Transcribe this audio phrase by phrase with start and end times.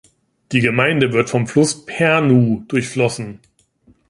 [0.51, 3.39] Die Gemeinde wird vom Fluss Pärnu durchflossen.